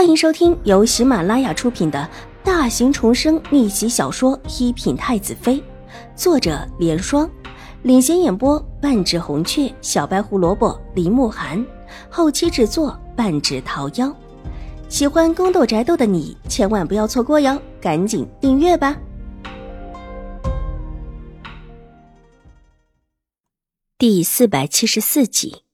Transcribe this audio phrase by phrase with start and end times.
[0.00, 2.08] 欢迎收听由喜马拉雅出品的
[2.42, 5.56] 大型重生逆袭小说《一品太子妃》，
[6.16, 7.30] 作者：莲霜，
[7.82, 11.62] 领衔演播：半指红雀、小白胡萝卜、林慕寒，
[12.08, 14.10] 后期制作：半指桃夭。
[14.88, 18.96] 喜欢宫斗宅斗的你千万不要错过哟，赶紧订阅吧！
[23.98, 25.64] 第四百七十四集，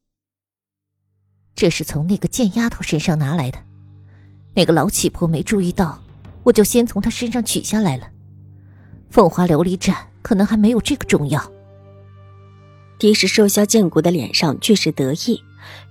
[1.55, 3.61] 这是从那个贱丫头身上拿来的。
[4.57, 6.03] 那个老乞婆没注意到，
[6.43, 8.09] 我就先从她身上取下来了。
[9.11, 11.53] 凤华琉璃盏可能还没有这个重要。
[12.99, 15.43] 狄氏瘦削见骨的脸上俱是得意，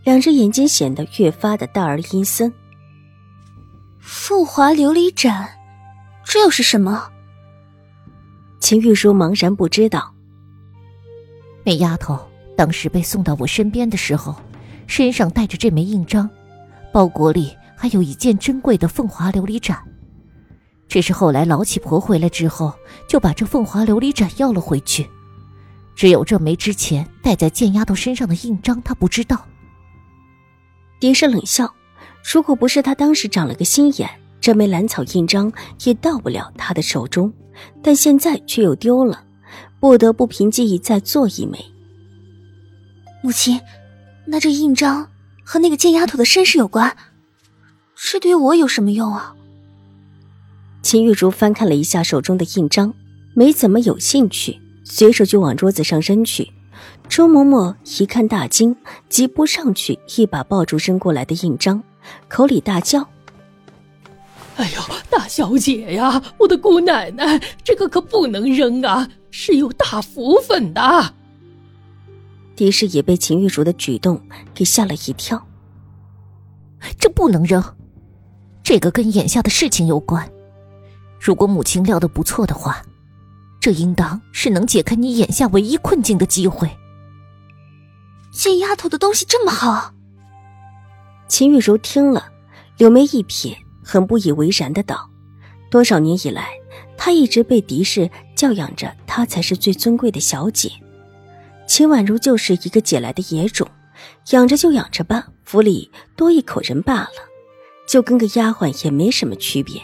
[0.04, 2.52] 两只眼睛显得越发的大而阴森。
[4.00, 5.48] 凤华琉璃盏，
[6.24, 7.12] 这又是什么？
[8.60, 10.12] 秦玉茹茫然不知道。
[11.64, 12.20] 那丫头
[12.58, 14.36] 当时被送到我身边的时候，
[14.88, 16.28] 身上带着这枚印章，
[16.92, 17.56] 包裹里。
[17.76, 19.78] 还有一件珍贵的凤华琉璃盏，
[20.88, 22.74] 只是后来老乞婆回来之后，
[23.08, 25.08] 就把这凤华琉璃盏要了回去。
[25.96, 29.46] 只有这枚之前戴在贱丫头身上的印章，她不知道。
[31.00, 31.74] 狄氏冷笑
[32.34, 34.10] ：“如果不是他当时长了个心眼，
[34.42, 35.52] 这枚兰草印章
[35.84, 37.32] 也到不了他的手中。
[37.82, 39.24] 但现在却又丢了，
[39.80, 41.60] 不得不凭记忆再做一枚。”
[43.24, 43.60] 母亲，
[44.26, 45.10] 那这印章
[45.44, 46.96] 和那个贱丫头的身世有关？
[47.96, 49.36] 这对我有什么用啊？
[50.82, 52.94] 秦玉茹翻看了一下手中的印章，
[53.34, 56.52] 没怎么有兴趣，随手就往桌子上扔去。
[57.10, 58.76] 周嬷嬷一看大惊，
[59.10, 61.82] 急扑上去，一把抱住扔过来的印章，
[62.28, 63.08] 口里大叫
[64.58, 71.14] ：“哎呦，大小姐呀，我的姑奶奶，这个可不能扔啊，是有大福分的。”
[72.56, 74.22] 狄氏也被秦玉茹的举动
[74.54, 75.46] 给吓了一跳，
[77.00, 77.64] 这不能扔。
[78.66, 80.28] 这个跟眼下的事情有关，
[81.22, 82.82] 如果母亲料的不错的话，
[83.62, 86.68] 这应当是能解开你眼下唯一困境的机会。
[88.32, 89.94] 这丫头的东西这么好，
[91.28, 92.32] 秦玉柔听了，
[92.80, 95.12] 柳眉一撇，很不以为然的道
[95.70, 96.50] ：“多少年以来，
[96.98, 100.72] 她一直被狄氏教养着，她才是最尊贵的小姐。
[101.68, 103.68] 秦婉如就是一个捡来的野种，
[104.32, 107.10] 养着就养着吧，府里多一口人罢了。”
[107.86, 109.82] 就跟个丫鬟也没什么区别，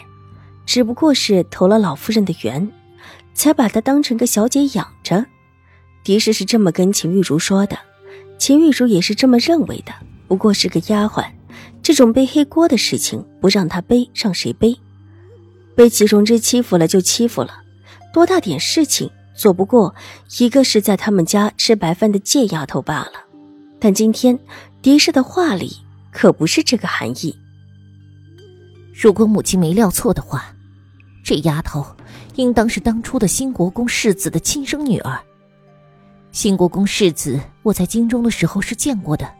[0.66, 2.70] 只不过是投了老夫人的缘，
[3.34, 5.24] 才把她当成个小姐养着。
[6.04, 7.78] 狄氏是这么跟秦玉茹说的，
[8.38, 9.92] 秦玉茹也是这么认为的。
[10.26, 11.24] 不过是个丫鬟，
[11.82, 14.76] 这种背黑锅的事情不让她背，让谁背？
[15.76, 17.62] 被祁荣之欺负了就欺负了，
[18.12, 19.94] 多大点事情做不过
[20.38, 23.12] 一个是在他们家吃白饭的贱丫头罢了。
[23.78, 24.38] 但今天
[24.80, 25.78] 狄氏的话里
[26.10, 27.36] 可不是这个含义。
[28.92, 30.54] 如果母亲没料错的话，
[31.24, 31.84] 这丫头
[32.36, 35.18] 应当是当初的新国公世子的亲生女儿。
[36.30, 39.30] 新国公世子，我在京中的时候是见过的，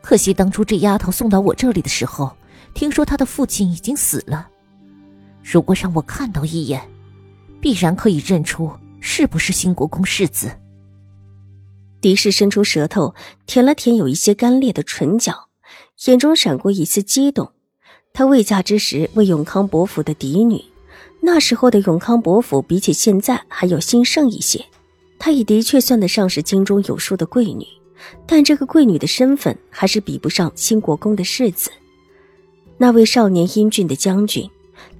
[0.00, 2.36] 可惜当初这丫头送到我这里的时候，
[2.74, 4.48] 听说她的父亲已经死了。
[5.42, 6.80] 如果让我看到一眼，
[7.60, 10.50] 必然可以认出是不是新国公世子。
[12.00, 13.14] 狄氏伸出舌头
[13.46, 15.48] 舔了舔有一些干裂的唇角，
[16.06, 17.52] 眼中闪过一丝激动。
[18.14, 20.62] 她未嫁之时为永康伯府的嫡女，
[21.20, 24.64] 那时候的永康伯府比起现在还要兴盛一些。
[25.18, 27.66] 她也的确算得上是京中有数的贵女，
[28.26, 31.70] 但这个贵女的身份还是比不上新国公的世子。
[32.76, 34.50] 那位少年英俊的将军，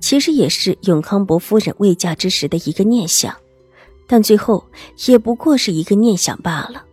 [0.01, 3.35] 其实也是永康伯夫人未嫁之时的一个念想，
[4.07, 4.65] 但最后
[5.07, 6.85] 也不过是一个念想罢了。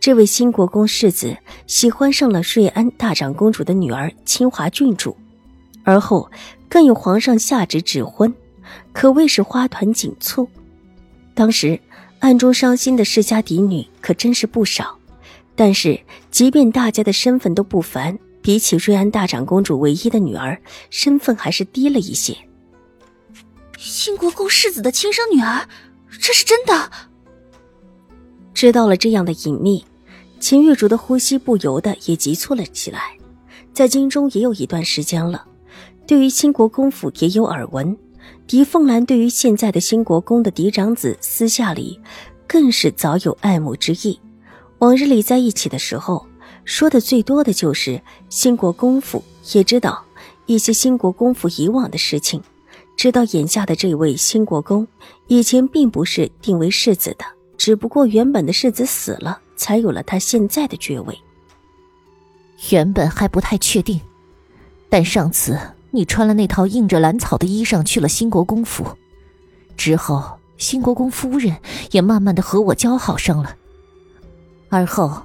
[0.00, 1.34] 这位新国公世子
[1.66, 5.16] 喜欢上了瑞安大长公主的女儿清华郡主。
[5.84, 6.30] 而后，
[6.68, 8.34] 更有皇上下旨指婚，
[8.92, 10.48] 可谓是花团锦簇。
[11.34, 11.78] 当时
[12.18, 14.98] 暗中伤心的世家嫡女可真是不少。
[15.56, 16.00] 但是，
[16.32, 20.60] 即便大家的身份都不凡，比起瑞安大长公主唯一的女儿，
[20.90, 22.36] 身份还是低了一些。
[23.78, 25.68] 兴国公世子的亲生女儿，
[26.20, 26.90] 这是真的。
[28.52, 29.84] 知道了这样的隐秘，
[30.40, 33.16] 秦玉竹的呼吸不由得也急促了起来。
[33.72, 35.44] 在京中也有一段时间了。
[36.06, 37.96] 对于兴国公府也有耳闻，
[38.46, 41.98] 狄凤兰对于现在的兴国公的嫡长子，私下里
[42.46, 44.20] 更是早有爱慕之意。
[44.80, 46.26] 往日里在一起的时候，
[46.64, 49.24] 说的最多的就是兴国公府，
[49.54, 50.04] 也知道
[50.44, 52.42] 一些兴国公府以往的事情，
[52.96, 54.86] 知道眼下的这位兴国公
[55.28, 57.24] 以前并不是定为世子的，
[57.56, 61.18] 只不过原本的世子死了，才有了他现在的爵位。
[62.70, 63.98] 原本还不太确定。
[64.90, 65.58] 但上次
[65.94, 68.84] 你穿了那套印着兰草的衣裳去了兴国公府，
[69.76, 71.56] 之后兴国公夫人
[71.92, 73.56] 也慢慢的和我交好上了，
[74.70, 75.22] 而后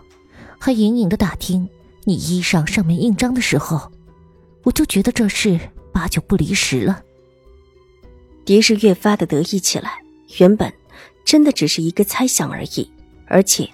[0.59, 1.67] 还隐隐的打听
[2.03, 3.91] 你衣裳上面印章的时候，
[4.61, 5.59] 我就觉得这事
[5.91, 7.01] 八九不离十了。
[8.45, 10.03] 狄氏越发的得意起来，
[10.37, 10.71] 原本
[11.25, 12.87] 真的只是一个猜想而已，
[13.25, 13.67] 而且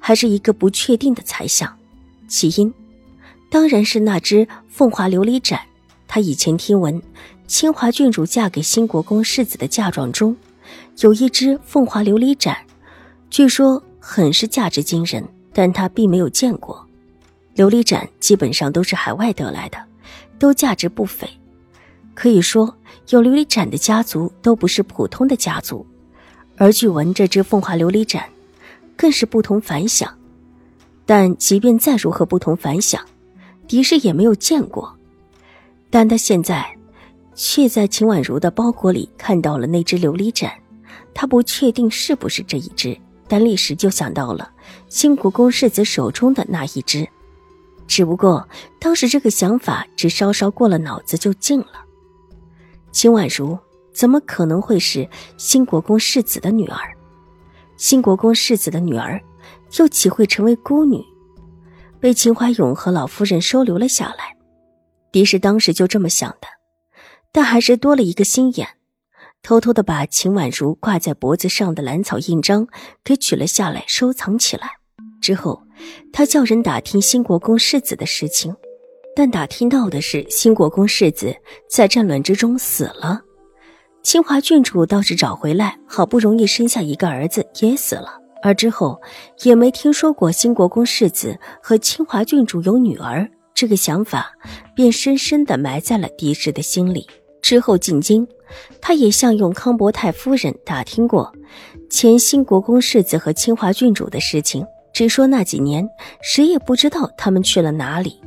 [0.00, 1.78] 还是一个不确定的猜想，
[2.26, 2.74] 起因。
[3.48, 5.60] 当然是那只凤华琉璃盏。
[6.12, 7.00] 他以前听闻，
[7.46, 10.36] 清华郡主嫁给新国公世子的嫁妆中，
[11.02, 12.56] 有一只凤华琉璃盏，
[13.30, 16.84] 据说很是价值惊人，但他并没有见过。
[17.54, 19.78] 琉璃盏基本上都是海外得来的，
[20.36, 21.30] 都价值不菲。
[22.12, 22.74] 可以说，
[23.10, 25.86] 有琉璃盏的家族都不是普通的家族，
[26.56, 28.28] 而据闻这只凤华琉璃盏，
[28.96, 30.12] 更是不同凡响。
[31.06, 33.00] 但即便再如何不同凡响，
[33.68, 34.92] 狄氏也没有见过，
[35.90, 36.64] 但他现在
[37.34, 40.52] 却在秦婉如的包裹里看到了那只琉璃盏，
[41.12, 42.96] 他不确定是不是这一只，
[43.26, 44.50] 但立时就想到了
[44.88, 47.08] 新国公世子手中的那一只，
[47.86, 48.48] 只不过
[48.78, 51.84] 当时这个想法只稍稍过了脑子就静了。
[52.92, 53.58] 秦婉如
[53.92, 56.78] 怎么可能会是新国公世子的女儿？
[57.76, 59.20] 新国公世子的女儿
[59.78, 61.02] 又岂会成为孤女？
[61.98, 64.36] 被秦怀勇和老夫人收留了下来，
[65.12, 66.46] 狄氏当时就这么想的，
[67.32, 68.68] 但还是多了一个心眼，
[69.42, 72.66] 偷偷的把秦婉如挂在脖子上的兰草印章
[73.02, 74.70] 给取了下来，收藏起来。
[75.20, 75.62] 之后，
[76.12, 78.54] 他叫人打听新国公世子的事情，
[79.14, 81.34] 但打听到的是新国公世子
[81.68, 83.20] 在战乱之中死了，
[84.02, 88.18] 清华郡主倒是找回来，好不容易生下一个儿子也死了。
[88.42, 88.98] 而之后
[89.42, 93.30] 也没听说过新国公世子和清华郡主有女儿，
[93.60, 94.32] 这个想法
[94.74, 97.06] 便深深的埋在了狄氏的心里。
[97.42, 98.26] 之后进京，
[98.80, 101.30] 他也向永康伯太夫人打听过
[101.90, 104.64] 前新国公世子和清华郡主的事情，
[104.94, 105.86] 只说那几年
[106.22, 108.18] 谁也不知道他们去了哪里。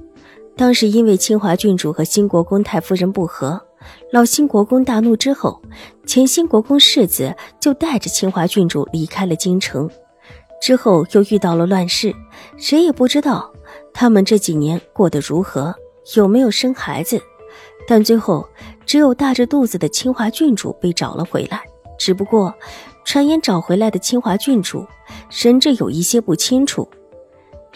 [0.55, 3.59] 当时因为清华郡主和新国公太夫人不和，
[4.11, 5.59] 老新国公大怒之后，
[6.05, 9.89] 前新国公世子就带着清华郡主离开了京城。
[10.61, 12.13] 之后又遇到了乱世，
[12.55, 13.51] 谁也不知道
[13.93, 15.73] 他们这几年过得如何，
[16.15, 17.21] 有没有生孩子。
[17.87, 18.47] 但最后
[18.85, 21.61] 只有大着肚子的清华郡主被找了回来。
[21.99, 22.53] 只不过，
[23.05, 24.85] 传言找回来的清华郡主
[25.29, 26.89] 神志有一些不清楚，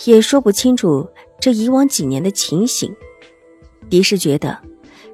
[0.06, 1.08] 也说不清楚
[1.40, 2.94] 这以往几年的情形。
[3.90, 4.58] 狄氏觉得，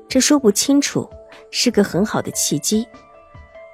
[0.08, 1.10] 这说不清楚
[1.52, 2.88] 是个很好的契机。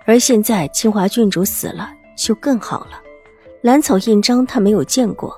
[0.06, 3.02] 而现在清华郡主死了，就更好了。
[3.62, 5.38] 兰草印章他没有见过，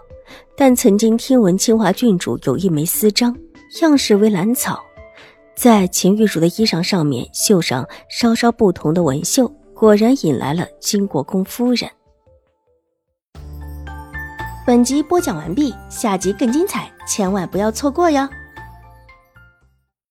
[0.55, 3.35] 但曾经听闻清华郡主有一枚私章，
[3.81, 4.79] 样式为兰草，
[5.55, 11.89] 在秦玉茹的衣裳上面绣上稍稍不同的纹绣，果然引来了金国公夫人。
[14.65, 18.27] 本集播讲完毕，下集更精彩，千万不要错过哟。